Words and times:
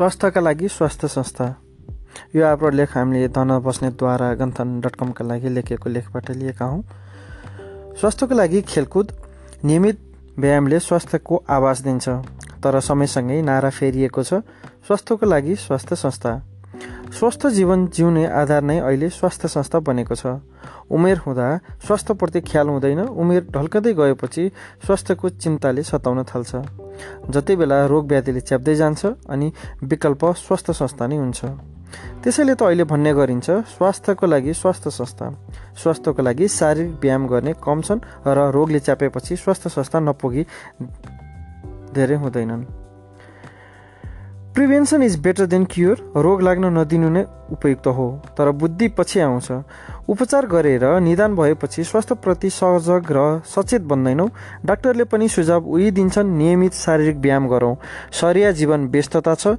स्वास्थ्यका 0.00 0.40
लागि 0.40 0.68
स्वास्थ्य 0.68 1.08
संस्था। 1.08 1.46
यो 2.34 2.44
आफ्नो 2.46 2.68
लेख 2.70 2.96
हामीले 2.96 3.28
धन 3.28 3.58
बस्नेतद्वारा 3.60 4.32
गन्थन 4.34 4.80
डट 4.80 4.94
कमका 4.96 5.24
लागि 5.24 5.48
लेखेको 5.48 5.90
लेखबाट 5.90 6.30
लिएका 6.30 6.64
हौँ। 6.64 6.80
स्वास्थ्यको 8.00 8.34
लागि 8.34 8.62
खेलकुद 8.62 9.12
नियमित 9.64 10.00
व्यायामले 10.38 10.78
स्वास्थ्यको 10.80 11.42
आवाज 11.50 11.80
दिन्छ 11.80 12.08
तर 12.64 12.80
समयसँगै 12.80 13.40
नारा 13.42 13.70
फेरिएको 13.70 14.22
छ। 14.24 14.40
स्वास्थ्यको 14.88 15.26
लागि 15.26 15.56
स्वास्थ्य 15.56 15.96
संस्था। 15.96 16.32
स्वस्थ 17.10 17.46
जीवन 17.48 17.86
जिउने 17.88 18.24
आधार 18.32 18.62
नै 18.62 18.78
अहिले 18.78 19.08
स्वास्थ्य 19.10 19.48
संस्था 19.48 19.78
बनेको 19.82 20.14
छ। 20.14 20.26
उमेर 20.90 21.18
हुँदा 21.18 21.46
स्वास्थ्यप्रति 21.86 22.40
ख्याल 22.40 22.68
हुँदैन 22.68 23.00
उमेर 23.00 23.42
ढल्कँदै 23.50 23.92
गएपछि 23.94 24.44
स्वास्थ्यको 24.86 25.28
चिन्ताले 25.28 25.82
सताउन 25.82 26.22
थाल्छ। 26.24 26.52
जति 27.28 27.56
बेला 27.56 27.84
रोग 27.86 28.06
व्याधिले 28.08 28.40
च्याप्दै 28.40 28.74
जान्छ 28.74 29.06
अनि 29.28 29.52
विकल्प 29.84 30.24
स्वास्थ्य 30.38 30.72
संस्था 30.72 31.06
नै 31.06 31.16
हुन्छ। 31.16 31.44
त्यसैले 32.22 32.54
त 32.54 32.62
अहिले 32.62 32.84
भन्ने 32.86 33.12
गरिन्छ 33.14 33.50
स्वास्थ्यको 33.74 34.26
लागि 34.26 34.54
स्वास्थ्य 34.54 34.90
संस्था। 34.90 35.26
स्वास्थ्यको 35.82 36.22
लागि 36.22 36.48
शारीरिक 36.48 36.94
व्यायाम 37.02 37.26
गर्ने 37.26 37.52
कम 37.58 37.80
छन् 37.82 38.00
र 38.26 38.38
रोगले 38.54 38.80
च्यापेपछि 38.80 39.36
स्वास्थ्य 39.36 39.68
संस्था 39.70 39.98
नपुगी 40.00 40.46
धेरै 41.94 42.16
हुँदैनन्। 42.16 42.79
Prevention 44.60 45.02
is 45.02 45.16
better 45.18 45.46
than 45.46 45.64
cure 45.64 46.00
रोग 46.16 46.42
लाग्न 46.42 46.68
नदिनु 46.76 47.08
नै 47.10 47.22
उपयुक्त 47.48 47.86
हो। 47.88 48.04
तर 48.36 48.50
बुद्धि 48.52 48.88
पछि 48.92 49.20
आउँछ। 49.20 49.48
उपचार 50.04 50.46
गरेर 50.46 50.84
निदान 51.00 51.36
भएपछि 51.36 51.84
स्वास्थ्यप्रति 51.84 52.50
सजग 52.50 53.08
र 53.08 53.40
सचेत 53.48 53.82
बन्दैनौँ। 53.88 54.28
डाक्टरले 54.60 55.04
पनि 55.08 55.28
सुझाव 55.28 55.64
उही 55.64 55.90
दिन्छन् 55.90 56.36
नियमित 56.36 56.74
शारीरिक 56.76 57.16
व्यायाम 57.16 57.48
गरौँ। 57.48 57.74
सरिया 58.12 58.50
जीवन 58.52 58.84
व्यस्तता 58.92 59.34
छ। 59.34 59.56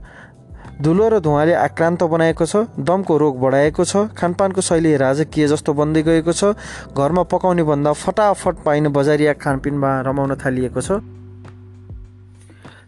धुलो 0.77 1.09
र 1.09 1.19
धुवाले 1.19 1.53
आक्रान्त 1.55 2.03
बनाएको 2.05 2.45
छ। 2.45 2.69
दमको 2.77 3.17
रोग 3.17 3.39
बढाएको 3.41 3.83
छ। 3.83 4.05
खानपानको 4.13 4.61
शैली 4.61 4.95
राजकीय 5.02 5.47
जस्तो 5.47 5.73
बन्दै 5.73 6.03
गएको 6.03 6.31
छ। 6.31 6.53
घरमा 6.94 7.23
पकाउने 7.25 7.63
भन्दा 7.66 7.94
फटाफट 7.95 8.61
पाइने 8.61 8.94
बजारिया 8.94 9.33
खानपिनमा 9.33 9.89
रमाउन 10.05 10.38
थालिएको 10.38 10.81
छ। 10.81 11.02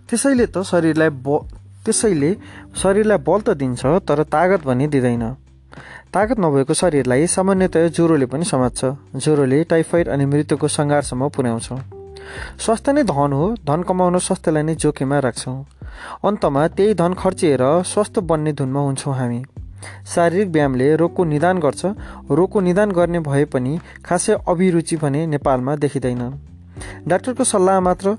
त्यसैले 0.06 0.46
त 0.46 0.62
शरीरलाई 0.62 1.10
ब 1.10 1.63
त्यसैले 1.86 2.32
शरीरलाई 2.76 3.18
बल 3.28 3.40
त 3.42 3.50
दिन्छ 3.60 3.82
तर 4.08 4.24
तागत 4.26 4.66
भने 4.66 4.88
दिँदैन। 4.88 5.26
तागत 6.14 6.40
नभएको 6.40 6.74
शरीरलाई 6.74 7.28
सामान्यतया 7.28 7.88
ज्वरोले 7.90 8.26
पनि 8.26 8.46
समात्छ। 8.46 8.82
ज्वरोले 9.18 9.64
टाइफोइड 9.66 10.08
अनि 10.10 10.26
मृत्युको 10.26 10.68
सङ्घारसम्म 10.70 11.30
पुर्याउँछ। 11.30 11.68
स्वास्थ्य 12.60 12.92
नै 12.94 13.04
धन 13.04 13.32
हो 13.34 13.46
धन 13.68 13.84
कमाउन 13.84 14.18
स्वास्थ्यलाई 14.20 14.64
नै 14.64 14.76
जोखिममा 14.76 15.20
राख्छौँ। 15.20 15.58
अन्तमा 16.24 16.68
त्यही 16.68 16.94
धन 16.94 17.14
खर्चिएर 17.14 17.64
स्वस्थ 17.84 18.20
बन्ने 18.22 18.54
धुनमा 18.54 18.80
हुन्छौँ 18.80 19.16
हामी। 19.16 19.44
शारीरिक 20.06 20.50
व्यायामले 20.50 20.88
रोगको 20.96 21.24
निदान 21.24 21.60
गर्छ। 21.60 21.86
रोगको 22.32 22.60
निदान 22.62 22.92
गर्ने 22.92 23.20
भए 23.20 23.46
पनि 23.46 23.74
खासै 24.06 24.34
अभिरुचि 24.48 24.96
भने 24.98 25.26
नेपालमा 25.28 25.76
देखिँदैन। 25.76 26.22
डाक्टरको 27.08 27.44
सल्लाह 27.44 27.80
मात्र 27.80 28.18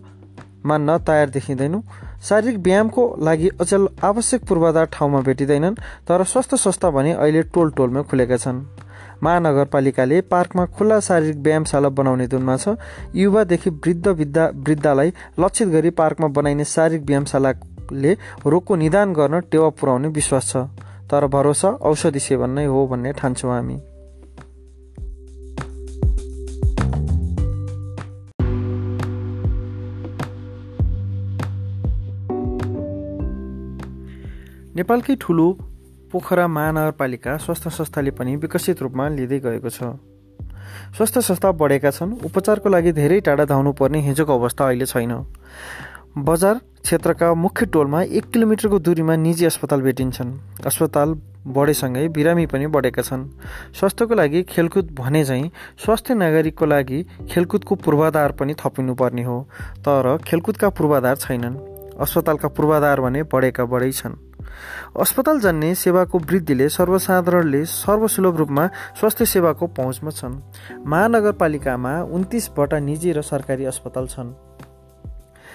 मान्न 0.67 0.99
तयार 0.99 1.29
देखिँदैनौँ। 1.31 1.83
शारीरिक 2.25 2.59
व्यायामको 2.59 3.03
लागि 3.21 3.49
अचल 3.61 3.87
आवश्यक 4.05 4.45
पूर्वाधार 4.49 4.87
ठाउँमा 4.93 5.21
भेटिँदैनन् 5.21 5.75
तर 6.09 6.25
स्वास्थ्य 6.25 6.57
संस्था 6.57 6.91
भने 6.91 7.13
अहिले 7.13 7.43
टोल 7.55 7.71
टोलमा 7.77 8.03
खुलेका 8.03 8.37
छन्। 8.37 8.65
महानगरपालिकाले 9.23 10.21
पार्कमा 10.33 10.65
खुल्ला 10.77 11.01
शारीरिक 11.01 11.37
व्यायामशाला 11.37 11.89
बनाउने 11.91 12.27
धुनमा 12.27 12.57
छ। 12.57 12.77
युवादेखि 13.15 13.71
वृद्ध 13.71 14.07
वृद्धा 14.09 14.51
वृद्धालाई 14.57 15.13
लक्षित 15.41 15.69
गरी 15.69 15.91
पार्कमा 15.93 16.29
बनाइने 16.33 16.65
शारीरिक 16.67 17.07
व्यायामशालाले 17.07 18.13
रोगको 18.47 18.77
निदान 18.77 19.13
गर्न 19.13 19.41
टेवा 19.51 19.69
पुर्याउने 19.71 20.09
विश्वास 20.11 20.53
छ। 20.53 20.69
तर 21.11 21.27
भरोसा 21.29 21.69
औषधि 21.85 22.21
सेवन 22.21 22.51
नै 22.51 22.65
हो 22.65 22.87
भन्ने 22.87 23.13
ठान्छौँ 23.13 23.53
हामी। 23.53 23.77
नेपालकै 34.77 35.15
ठुलो 35.21 35.47
पोखरा 36.13 36.47
महानगरपालिका 36.49 37.37
स्वास्थ्य 37.37 37.71
संस्थाले 37.71 38.11
पनि 38.11 38.35
विकसित 38.37 38.81
रूपमा 38.83 39.09
लिँदै 39.09 39.39
गएको 39.39 39.71
छ। 39.71 39.95
स्वास्थ्य 40.97 41.21
संस्था 41.21 41.51
बढेका 41.53 41.91
छन्। 41.91 42.13
उपचारको 42.27 42.69
लागि 42.69 42.93
धेरै 42.93 43.21
टाढा 43.21 43.45
धाउनु 43.45 43.73
पर्ने 43.73 44.01
हिजोको 44.03 44.35
अवस्था 44.35 44.67
अहिले 44.67 44.87
छैन। 44.87 45.13
बजार 46.19 46.61
क्षेत्रका 46.83 47.33
मुख्य 47.35 47.67
टोलमा 47.67 48.03
एक 48.03 48.25
किलोमिटरको 48.33 48.79
दूरीमा 48.79 49.17
निजी 49.17 49.45
अस्पताल 49.47 49.81
भेटिन्छन्। 49.83 50.35
अस्पताल 50.67 51.15
बढेसँगै 51.55 52.09
बिरामी 52.11 52.47
पनि 52.47 52.67
बढेका 52.67 53.03
छन्। 53.03 53.31
स्वास्थ्यको 53.79 54.15
लागि 54.15 54.43
खेलकुद 54.51 54.91
भने 54.99 55.25
झैँ 55.25 55.51
स्वास्थ्य 55.85 56.15
नागरिकको 56.15 56.67
लागि 56.67 57.03
खेलकुदको 57.31 57.75
पूर्वाधार 57.79 58.33
पनि 58.33 58.55
थपिनुपर्ने 58.59 59.23
हो। 59.23 59.39
तर 59.87 60.19
खेलकुदका 60.27 60.69
पूर्वाधार 60.71 61.17
छैनन्। 61.17 61.63
अस्पतालका 61.95 62.49
पूर्वाधार 62.49 63.01
भने 63.01 63.23
बढेका 63.23 63.65
बढै 63.65 63.93
छन्। 63.93 64.34
अस्पताल 65.01 65.41
जान्ने 65.41 65.75
सेवाको 65.75 66.19
वृद्धिले 66.21 66.69
सर्वसाधारणले 66.69 67.65
सर्वसुलभ 67.65 68.37
रूपमा 68.37 68.67
स्वास्थ्य 69.01 69.25
सेवाको 69.25 69.67
पहुँचमा 69.67 70.11
छन्। 70.11 70.35
महानगरपालिकामा 70.87 71.93
उन्तिसवटा 72.15 72.79
निजी 72.79 73.13
र 73.13 73.23
सरकारी 73.23 73.65
अस्पताल 73.65 74.07
छन्। 74.07 74.33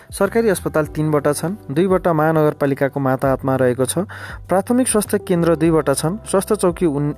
सरकारी 0.09 0.49
अस्पताल 0.49 0.85
तिनवटा 0.89 1.33
छन् 1.33 1.55
दुईवटा 1.69 2.13
महानगरपालिकाको 2.13 2.99
माता 2.99 3.27
हातमा 3.29 3.55
रहेको 3.55 3.85
छ। 3.85 4.05
प्राथमिक 4.49 4.87
स्वास्थ्य 4.87 5.17
केन्द्र 5.21 5.55
दुईवटा 5.55 5.93
छन् 5.93 6.17
स्वास्थ्य 6.25 6.55
चौकी 6.55 6.85
उन् 6.85 7.13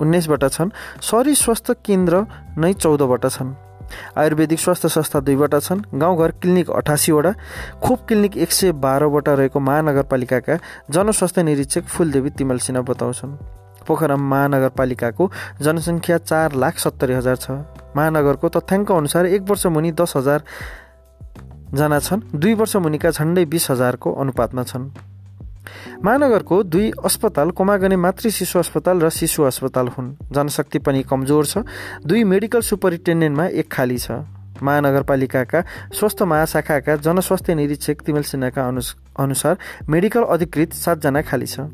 उन्नाइसवटा 0.00 0.48
छन् 0.48 0.70
शहरी 1.00 1.34
स्वास्थ्य 1.34 1.74
केन्द्र 1.84 2.24
नै 2.56 2.72
चौधवटा 2.74 3.28
छन्। 3.28 3.69
आयुर्वेदिक 4.16 4.60
स्वास्थ्य 4.60 4.88
संस्था 4.88 5.20
दुईवटा 5.20 5.58
छन्। 5.60 5.82
गाउँघर 5.94 6.30
क्लिनिक 6.40 6.70
अठासीवटा 6.70 7.32
खोप 7.82 8.06
क्लिनिक 8.08 8.36
एक 8.36 8.52
सय 8.52 8.72
बाह्रवटा 8.74 9.34
रहेको 9.34 9.60
महानगरपालिकाका 9.60 10.58
जनस्वास्थ्य 10.90 11.42
निरीक्षक 11.42 11.84
फुलदेवी 11.86 12.30
तिमल 12.30 12.58
सिन्हा 12.58 12.82
बताउँछन्। 12.82 13.36
पोखरा 13.86 14.16
महानगरपालिकाको 14.16 15.30
जनसङ्ख्या 15.60 16.18
चार 16.20 16.52
लाख 16.54 16.78
सत्तरी 16.78 17.14
हजार 17.14 17.36
छ। 17.36 17.50
महानगरको 17.96 18.48
तथ्याङ्क 18.50 18.92
अनुसार 18.92 19.26
एक 19.26 19.42
वर्ष 19.50 19.66
मुनि 19.66 19.92
दस 19.92 20.12
हजार 20.16 20.42
जना 21.74 21.98
छन् 21.98 22.20
दुई 22.34 22.54
वर्ष 22.54 22.76
मुनिका 22.76 23.10
झन्डै 23.10 23.44
बिस 23.46 23.70
हजारको 23.70 24.12
अनुपातमा 24.12 24.62
छन्। 24.62 24.90
महानगरको 26.04 26.62
दुई 26.64 26.90
अस्पताल 27.04 27.50
कोमागने 27.50 27.96
मातृ 27.96 28.30
शिशु 28.30 28.58
अस्पताल 28.58 29.00
र 29.00 29.10
शिशु 29.10 29.42
अस्पताल 29.42 29.88
हुन्। 29.88 30.14
जनशक्ति 30.32 30.78
पनि 30.78 31.02
कमजोर 31.02 31.46
छ। 31.46 31.58
दुई 32.06 32.24
मेडिकल 32.24 32.60
सुपरिन्टेन्डेन्टमा 32.60 33.46
एक 33.46 33.68
खाली 33.72 33.98
छ। 33.98 34.10
महानगरपालिकाका 34.62 35.60
स्वास्थ्य 35.92 36.24
महाशाखाका 36.24 36.96
जनस्वास्थ्य 36.98 37.54
निरीक्षक 37.54 38.00
तिमेल 38.00 38.22
सिन्हाका 38.22 38.66
अनुसार 39.18 39.56
मेडिकल 39.88 40.22
अधिकृत 40.28 40.72
सातजना 40.74 41.22
खाली 41.22 41.46
छ। 41.46 41.68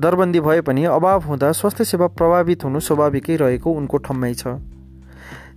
दरबन्दी 0.00 0.40
भए 0.40 0.60
पनि 0.60 0.84
अभाव 0.86 1.20
हुँदा 1.22 1.52
स्वास्थ्य 1.52 1.84
सेवा 1.84 2.06
प्रभावित 2.16 2.64
हुनु 2.64 2.80
स्वाभाविकै 2.80 3.36
रहेको 3.36 3.72
उनको 3.72 3.96
ठम्मै 3.98 4.32
छ। 4.34 4.46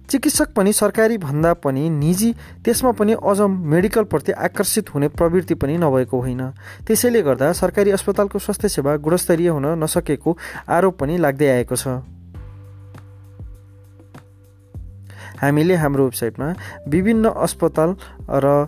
चिकित्सक 0.09 0.53
पनि 0.53 0.73
सरकारी 0.73 1.17
भन्दा 1.17 1.53
पनि 1.55 1.89
निजी 1.89 2.31
त्यसमा 2.65 2.91
पनि 2.91 3.13
अझ 3.21 3.39
मेडिकलप्रति 3.41 4.31
आकर्षित 4.31 4.93
हुने 4.93 5.07
प्रवृत्ति 5.09 5.55
पनि 5.55 5.77
नभएको 5.77 6.19
होइन। 6.19 6.41
त्यसैले 6.87 7.21
गर्दा 7.21 7.51
सरकारी 7.53 7.91
अस्पतालको 7.91 8.39
स्वास्थ्य 8.39 8.69
सेवा 8.69 8.95
गुणस्तरीय 8.97 9.49
हुन 9.49 9.65
नसकेको 9.83 10.37
आरोप 10.67 10.99
पनि 10.99 11.17
लाग्दै 11.17 11.49
आएको 11.49 11.75
छ। 11.75 12.01
हामीले 15.41 15.75
हाम्रो 15.75 16.03
वेबसाइटमा 16.03 16.47
विभिन्न 16.87 17.29
अस्पताल 17.39 17.95
र 18.43 18.67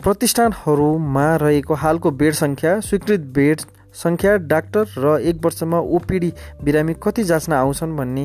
प्रतिष्ठानहरूमा 0.00 1.28
रहेको 1.36 1.74
हालको 1.74 2.10
बेड 2.12 2.34
सङ्ख्या 2.34 2.72
स्वीकृत 2.80 3.20
बेड 3.32 3.60
सङ्ख्या 3.94 4.36
डाक्टर 4.50 4.84
र 4.98 5.18
एक 5.22 5.36
वर्षमा 5.44 5.78
ओपिडी 5.96 6.32
बिरामी 6.64 6.94
कति 7.02 7.24
जाँच्न 7.24 7.52
आउँछन् 7.52 7.96
भन्ने 7.96 8.24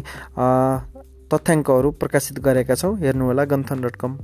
तथ्याङ्कहरू 1.32 1.92
प्रकाशित 1.94 2.40
गरेका 2.40 2.76
छौँ। 2.76 2.96
हेर्नुहोला 2.98 3.44
गन्थन 3.46 3.82
डट 3.82 3.96
कम 3.96 4.18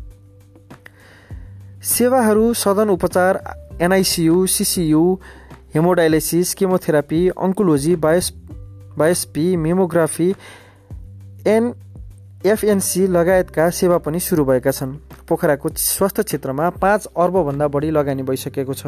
सेवाहरू 1.85 2.53
सदन 2.55 2.89
उपचार 2.89 3.33
NICU 3.81 4.45
CCU 4.47 5.03
hemodialysis 5.75 6.53
chemotherapy 6.55 7.21
oncology 7.37 7.95
BIOS 7.99 8.31
biopsy 8.97 9.45
mammography 9.57 10.29
एन 11.47 11.73
एफएनसी 12.45 13.05
लगायतका 13.07 13.69
सेवा 13.71 13.97
पनि 13.97 14.19
सुरु 14.19 14.45
भएका 14.45 14.71
छन्। 14.71 14.93
पोखराको 15.27 15.69
स्वास्थ्य 15.75 16.23
क्षेत्रमा 16.23 16.69
पाँच 16.79 17.05
अर्बभन्दा 17.17 17.67
बढी 17.67 17.89
लगानी 17.91 18.23
भइसकेको 18.23 18.73
छ। 18.73 18.85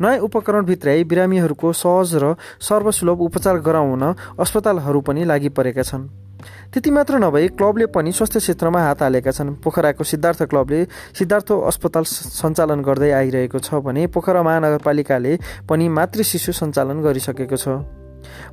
नयाँ 0.00 0.18
उपकरण 0.22 0.64
भित्राइ 0.64 1.04
बिरामीहरूको 1.04 1.72
सहज 1.74 2.14
र 2.22 2.34
सर्वसुलभ 2.60 3.20
उपचार 3.20 3.58
गराउन 3.60 4.02
अस्पतालहरू 4.38 5.00
पनि 5.00 5.24
लागि 5.24 5.48
परेका 5.50 5.82
छन्। 5.82 6.23
त्यति 6.72 6.90
मात्र 6.90 7.18
नभई 7.18 7.48
क्लबले 7.54 7.86
पनि 7.86 8.12
स्वास्थ्य 8.12 8.40
क्षेत्रमा 8.40 8.80
हात 8.82 9.02
हालेका 9.02 9.30
छन्। 9.30 9.54
पोखराको 9.64 10.04
सिद्धार्थ 10.04 10.42
क्लबले 10.50 10.84
सिद्धार्थ 11.18 11.52
अस्पताल 11.52 12.04
सञ्चालन 12.04 12.80
गर्दै 12.82 13.10
आइरहेको 13.10 13.58
छ 13.58 13.80
भने 13.80 14.06
पोखरा 14.10 14.42
महानगरपालिकाले 14.42 15.38
पनि 15.68 15.88
मातृ 15.90 16.22
शिशु 16.24 16.52
सञ्चालन 16.52 17.02
गरिसकेको 17.02 17.56
छ। 17.56 17.68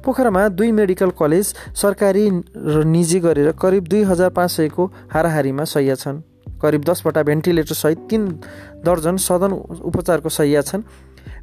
पोखरामा 0.03 0.47
दुई 0.51 0.71
मेडिकल 0.71 1.09
कलेज 1.15 1.53
सरकारी 1.75 2.25
र 2.55 2.83
निजी 2.85 3.19
गरेर 3.19 3.51
करिब 3.55 3.87
दुई 3.87 4.03
हजार 4.03 4.29
पाँच 4.35 4.51
सयको 4.51 4.85
हाराहारीमा 5.13 5.63
सहिया 5.65 5.95
छन्। 5.95 6.21
करिब 6.61 6.83
दसवटा 6.83 7.21
भेन्टिलेटरसहित 7.23 7.99
तिन 8.09 8.27
दर्जन 8.85 9.17
सदन 9.17 9.51
उपचारको 9.81 10.29
सहिया 10.29 10.61
छन्। 10.61 10.83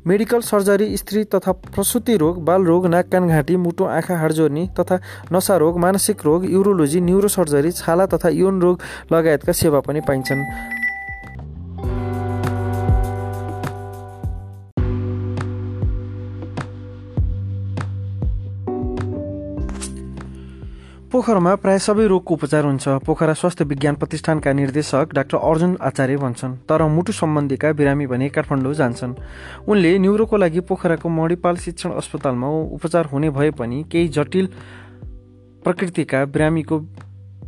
मेडिकल 0.07 0.41
सर्जरी 0.41 0.97
स्त्री 0.97 1.23
तथा 1.25 1.53
प्रसुति 1.53 2.17
रोग 2.17 2.43
बाल 2.45 2.65
रोग 2.65 2.87
नाक 2.87 3.09
कान 3.09 3.29
घाँटी 3.29 3.57
मुटु 3.57 3.85
आँखा 3.85 4.17
हाडजोर्नी 4.19 4.67
तथा 4.81 4.99
नसा 5.33 5.57
रोग 5.57 5.79
मानसिक 5.79 6.25
रोग 6.25 6.51
युरोलोजी 6.51 7.01
न्युरो 7.01 7.29
सर्जरी 7.29 7.71
छाला 7.73 8.07
तथा 8.07 8.29
यौन 8.29 8.61
रोग 8.61 8.81
लगायतका 9.13 9.53
सेवा 9.53 9.81
पनि 9.81 10.01
पाइन्छन्। 10.01 10.88
पोखरामा 21.09 21.55
प्राय 21.65 21.79
सबै 21.81 22.07
रोगको 22.07 22.35
उपचार 22.35 22.65
हुन्छ। 22.65 23.01
पोखरा 23.01 23.33
स्वास्थ्य 23.33 23.65
विज्ञान 23.65 23.95
प्रतिष्ठानका 23.97 24.53
निर्देशक 24.53 25.15
डाक्टर 25.17 25.37
अर्जुन 25.41 25.77
आचार्य 25.81 26.17
भन्छन् 26.21 26.57
तर 26.69 26.83
मुटु 26.87 27.13
सम्बन्धीका 27.13 27.73
बिरामी 27.73 28.07
भने 28.07 28.29
काठमाडौँ 28.29 28.75
जान्छन्। 28.75 29.15
उनले 29.65 29.97
न्युरोको 29.99 30.37
लागि 30.37 30.61
पोखराको 30.69 31.09
मणिपाल 31.09 31.57
शिक्षण 31.65 31.91
अस्पतालमा 31.97 32.49
उपचार 32.77 33.05
हुने 33.13 33.31
भए 33.31 33.51
पनि 33.57 33.83
केही 33.89 34.09
जटिल 34.13 34.47
प्रकृतिका 35.65 36.25
बिरामीको 36.29 36.77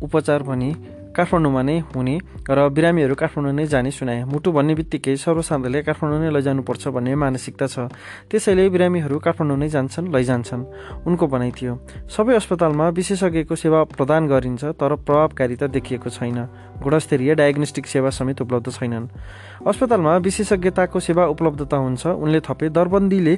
उपचार 0.01 0.43
भने 0.43 0.69
काठमाडौँमा 1.11 1.61
नै 1.61 1.77
हुने 1.91 2.15
र 2.49 2.59
बिरामीहरू 2.71 3.15
काठमाडौँ 3.15 3.53
नै 3.53 3.65
जाने 3.67 3.91
सुनाए। 3.91 4.23
मुटु 4.23 4.49
भन्ने 4.51 4.73
बित्तिकै 4.79 5.15
सर्वसाधारणले 5.19 5.79
काठमाडौँ 5.83 6.19
नै 6.23 6.29
लैजानुपर्छ 6.31 6.83
भन्ने 6.95 7.15
मानसिकता 7.15 7.65
छ। 7.67 7.91
त्यसैले 8.31 8.69
बिरामीहरू 8.71 9.19
काठमाडौँ 9.19 9.57
नै 9.59 9.67
जान्छन् 9.67 10.07
लैजान्छन् 10.07 10.63
उनको 11.07 11.25
भनाइ 11.27 11.51
थियो। 11.51 11.73
सबै 12.07 12.33
अस्पतालमा 12.39 12.85
विशेषज्ञको 12.95 13.55
सेवा 13.55 13.79
प्रदान 13.91 14.27
गरिन्छ 14.31 14.63
तर 14.79 14.91
प्रभावकारिता 15.03 15.67
देखिएको 15.67 16.09
छैन। 16.09 16.37
गुणस्तरीय 16.79 17.35
डायग्नोस्टिक 17.35 17.85
सेवा 17.87 18.09
समेत 18.09 18.41
उपलब्ध 18.41 18.71
छैनन्। 18.71 19.05
अस्पतालमा 19.67 20.15
विशेषज्ञताको 20.17 20.99
सेवा 20.99 21.23
उपलब्धता 21.27 21.77
हुन्छ। 21.77 22.07
उनले 22.07 22.39
थपे। 22.39 22.69
दरबन्दीले 22.71 23.35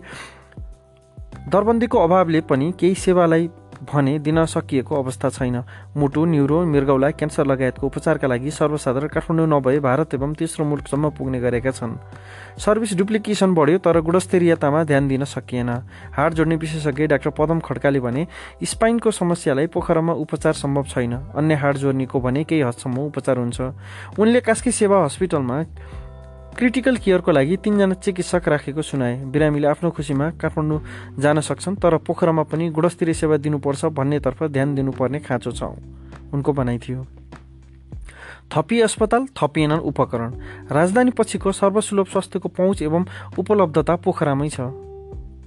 दरबन्दीको 1.43 1.97
अभावले 1.97 2.41
पनि 2.41 2.71
केही 2.79 2.95
सेवालाई 2.95 3.47
भने 3.83 4.17
दिन 4.19 4.45
सकिएको 4.45 4.95
अवस्था 4.95 5.29
छैन। 5.29 5.63
मुटु 5.97 6.25
न्युरो 6.25 6.63
मृगौला 6.65 7.09
क्यान्सर 7.11 7.45
लगायतको 7.45 7.87
उपचारका 7.87 8.27
लागि 8.27 8.51
सर्वसाधारण 8.51 9.07
काठमाडौँ 9.07 9.47
नभए 9.49 9.79
भारत 9.79 10.13
एवं 10.13 10.33
तेस्रो 10.33 10.65
मुलुकसम्म 10.65 11.09
पुग्ने 11.09 11.39
गरेका 11.39 11.71
छन्। 11.71 11.97
सर्भिस 12.57 12.93
डुप्लिकेसन 12.97 13.53
बढ्यो 13.53 13.77
तर 13.79 13.99
गुणस्तरीयतामा 14.01 14.83
ध्यान 14.83 15.07
दिन 15.07 15.23
सकिएन। 15.25 15.69
हाड 16.13 16.33
जोड्ने 16.33 16.55
विशेषज्ञ 16.55 17.07
डाक्टर 17.07 17.29
पदम 17.29 17.59
खड्काले 17.59 17.99
भने 17.99 18.27
स्पाइनको 18.63 19.11
समस्यालाई 19.11 19.67
पोखरामा 19.67 20.13
उपचार 20.13 20.53
सम्भव 20.53 20.83
छैन। 20.89 21.13
अन्य 21.35 21.53
हाड 21.55 21.77
जोड्नेको 21.77 22.19
भने 22.19 22.43
केही 22.43 22.61
हदसम्म 22.61 22.97
उपचार 23.07 23.37
हुन्छ। 23.37 23.61
उनले 24.19 24.41
कास्की 24.41 24.71
सेवा 24.73 25.03
हस्पिटलमा 25.05 25.61
क्रिटिकल 26.53 26.97
केयरको 26.97 27.31
लागि 27.31 27.55
तिनजना 27.57 27.93
चिकित्सक 27.97 28.47
राखेको 28.47 28.81
सुनाए। 28.81 29.15
बिरामीले 29.25 29.67
आफ्नो 29.67 29.89
खुसीमा 29.89 30.29
काठमाडौँ 30.37 30.79
जान 31.19 31.39
सक्छन् 31.41 31.75
तर 31.75 31.97
पोखरामा 31.97 32.43
पनि 32.45 32.69
गुणस्तरीय 32.69 33.13
सेवा 33.13 33.37
दिनुपर्छ 33.37 33.85
भन्नेतर्फ 33.89 34.43
ध्यान 34.53 34.75
दिनुपर्ने 34.75 35.19
खाँचो 35.19 35.51
छ। 35.51 35.63
उनको 36.33 36.53
भनाइ 36.53 36.77
थियो। 36.77 37.05
थपी 38.53 38.81
अस्पताल 38.81 39.25
थपिएनन् 39.33 39.81
उपकरण। 39.81 40.31
राजधानी 40.71 41.11
पछिको 41.17 41.51
सर्वसुलभ 41.51 42.07
स्वास्थ्यको 42.07 42.49
पहुँच 42.49 42.81
एवं 42.81 43.05
उपलब्धता 43.39 43.95
पोखरामै 43.95 44.49
छ। 44.49 44.92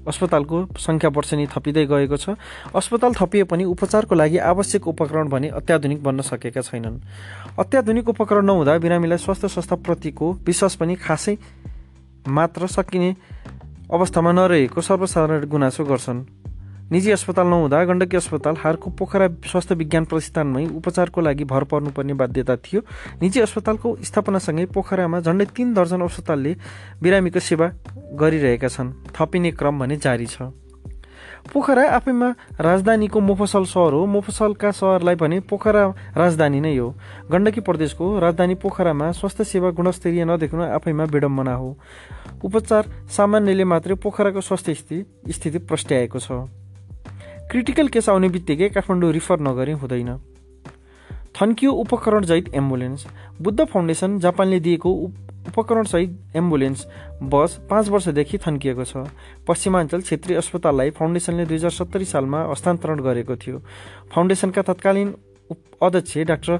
अस्पतालको 0.06 0.56
सङ्ख्या 0.78 1.10
वर्षेनी 1.10 1.46
थपिँदै 1.46 1.84
गएको 1.86 2.16
छ। 2.16 2.38
अस्पताल 2.74 3.12
थपिए 3.14 3.44
पनि 3.44 3.64
उपचारको 3.64 4.14
लागि 4.14 4.38
आवश्यक 4.38 4.86
उपकरण 4.88 5.28
भने 5.28 5.48
अत्याधुनिक 5.50 6.02
बन्न 6.02 6.20
सकेका 6.22 6.60
छैनन्। 6.60 7.00
अत्याधुनिक 7.58 8.08
उपकरण 8.08 8.44
नहुँदा 8.46 8.78
बिरामीलाई 8.78 9.18
स्वास्थ्य 9.18 9.48
संस्थाप्रतिको 9.48 10.32
विश्वास 10.46 10.74
पनि 10.76 10.94
खासै 10.96 11.36
मात्र 12.28 12.66
सकिने 12.66 13.10
अवस्थामा 13.86 14.32
नरहेको 14.32 14.80
सर्वसाधारण 14.80 15.46
गुनासो 15.46 15.84
गर्छन्। 15.84 16.45
निजी 16.86 17.10
अस्पताल 17.10 17.46
नहुँदा 17.46 17.84
गण्डकी 17.84 18.16
अस्पताल 18.16 18.56
हारको 18.58 18.90
पोखरा 18.94 19.26
स्वास्थ्य 19.42 19.74
विज्ञान 19.74 20.04
प्रतिष्ठानमै 20.04 20.64
उपचारको 20.78 21.20
लागि 21.20 21.44
भर 21.44 21.64
पर्नुपर्ने 21.66 22.14
बाध्यता 22.14 22.56
थियो। 22.56 22.80
निजी 23.22 23.40
अस्पतालको 23.40 23.96
स्थापनासँगै 24.06 24.64
पोखरामा 24.70 25.20
झन्डै 25.20 25.44
तीन 25.50 25.74
दर्जन 25.74 26.00
अस्पतालले 26.00 26.52
बिरामीको 27.02 27.40
सेवा 27.42 27.66
गरिरहेका 28.14 28.68
छन्। 28.68 28.92
थपिने 29.10 29.50
क्रम 29.58 29.78
भने 29.82 29.96
जारी 29.98 30.26
छ। 30.26 30.54
पोखरा 31.50 31.82
आफैमा 31.90 32.28
राजधानीको 32.60 33.20
मोफसल 33.20 33.64
सहर 33.66 33.92
हो। 33.92 34.06
मोफसलका 34.06 34.70
सहरलाई 34.70 35.14
भने 35.14 35.40
पोखरा 35.42 35.82
राजधानी 36.14 36.60
नै 36.60 36.76
हो। 36.76 36.94
गण्डकी 37.30 37.60
प्रदेशको 37.66 38.18
राजधानी 38.18 38.54
पोखरामा 38.62 39.10
स्वास्थ्य 39.12 39.44
सेवा 39.44 39.70
गुणस्तरीय 39.74 40.24
नदेख्नु 40.24 40.62
आफैमा 40.70 41.04
विडम्बना 41.04 41.54
हो। 41.54 41.70
उपचार 42.44 42.84
सामान्यले 43.10 43.64
मात्रै 43.64 43.94
पोखराको 43.98 44.40
स्वास्थ्य 44.40 44.74
स्थिति 44.74 45.32
स्थिति 45.32 45.58
प्रस्ट्याएको 45.66 46.18
छ। 46.18 46.30
क्रिटिकल 47.50 47.88
केस 47.88 48.08
आउने 48.08 48.28
बित्तिकै 48.28 48.68
काठमाडौँ 48.68 49.12
रिफर 49.12 49.40
नगरे 49.40 49.72
हुँदैन। 49.72 50.10
थन्कियो 51.36 51.72
उपकरणसहित 51.72 52.48
एम्बुलेन्स। 52.54 53.06
बुद्ध 53.40 53.64
फाउन्डेसन 53.64 54.18
जापानले 54.18 54.58
दिएको 54.60 54.90
उपकरणसहित 55.48 56.36
एम्बुलेन्स 56.36 56.86
बस 57.22 57.58
पाँच 57.70 57.88
वर्षदेखि 57.88 58.38
थन्किएको 58.38 58.84
छ। 58.84 59.06
पश्चिमाञ्चल 59.46 60.00
क्षेत्रीय 60.00 60.38
अस्पताललाई 60.38 60.90
फाउन्डेसनले 60.90 61.44
दुई 61.46 61.56
हजार 61.56 61.70
सत्तरी 61.70 62.04
सालमा 62.04 62.42
हस्तान्तरण 62.50 63.00
गरेको 63.06 63.36
थियो। 63.36 63.58
फाउन्डेसनका 64.10 64.62
तत्कालीन 64.66 65.14
अध्यक्ष 65.82 66.18
डाक्टर 66.26 66.58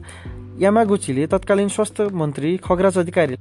यामागुचीले 0.63 1.27
तत्कालीन 1.27 1.69
स्वास्थ्य 1.69 2.09
मन्त्री 2.15 2.57
खगराज 2.63 2.99
अधिकारी 2.99 3.37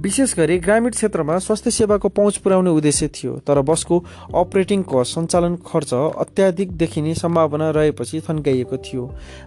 विशेष 0.00 0.34
गरी 0.36 0.56
ग्रामीण 0.58 0.90
क्षेत्रमा 0.90 1.38
स्वास्थ्य 1.38 1.70
सेवाको 1.70 2.08
पहुँच 2.08 2.36
पुर्याउने 2.40 2.70
उद्देश्य 2.70 3.08
थियो 3.08 3.32
तर 3.46 3.60
बसको 3.60 3.98
अपरेटिङ 4.34 4.82
कस्ट 4.82 5.14
सञ्चालन 5.14 5.56
खर्च 5.66 5.92
अत्याधिक 5.94 6.70
देखिने 6.72 7.14
सम्भावना 7.14 7.68
रहेपछि 7.70 8.20
थन्काइएको 8.20 8.76
थियो। 8.76 9.04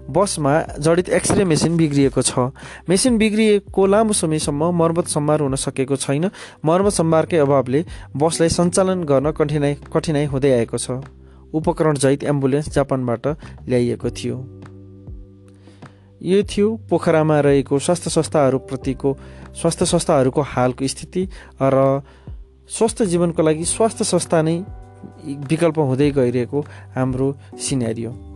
बसमा 0.09 0.53
जडित 0.77 1.09
एक्सरे 1.09 1.43
मेसिन 1.43 1.77
बिग्रिएको 1.77 2.21
छ। 2.21 2.53
मेसिन 2.89 3.17
बिग्रिएको 3.17 3.85
लामो 3.85 4.13
समयसम्म 4.13 4.69
मर्मत 4.77 5.07
सम्भार 5.07 5.41
हुन 5.41 5.55
सकेको 5.57 5.95
छैन। 5.97 6.29
मर्मत 6.65 6.93
सम्भारकै 6.93 7.37
अभावले 7.37 7.85
बसलाई 8.15 8.49
सञ्चालन 8.49 9.03
गर्न 9.03 9.31
कठिनाइ 9.31 9.75
कठिनाइ 9.89 10.25
हुँदै 10.25 10.51
आएको 10.51 10.77
छ। 10.77 11.01
उपकरण 11.53 11.95
जहित 11.97 12.23
एम्बुलेन्स 12.25 12.69
जापानबाट 12.69 13.27
ल्याइएको 13.69 14.09
थियो। 14.11 14.37
यो 16.23 16.43
थियो 16.43 16.67
पोखरामा 16.89 17.39
रहेको 17.39 17.79
स्वास्थ्य 17.79 18.09
संस्थाहरूप्रतिको 18.09 19.17
स्वास्थ्य 19.61 19.85
संस्थाहरूको 19.85 20.41
हालको 20.41 20.87
स्थिति 20.87 21.27
र 21.61 22.01
स्वस्थ 22.69 23.03
जीवनको 23.03 23.43
लागि 23.43 23.65
स्वास्थ्य 23.65 24.03
संस्था 24.03 24.41
नै 24.41 24.55
विकल्प 25.51 25.79
हुँदै 25.79 26.09
गइरहेको 26.11 26.59
हाम्रो 26.95 27.27
सिनेरियो। 27.59 28.32